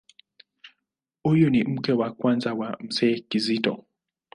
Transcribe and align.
Huyu 1.23 1.49
ni 1.49 1.63
mke 1.63 1.91
wa 1.93 2.11
kwanza 2.11 2.53
wa 2.53 2.77
Mzee 2.79 3.19
Kizito. 3.19 3.85